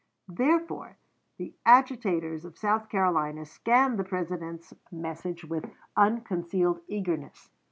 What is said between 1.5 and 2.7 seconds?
agitators of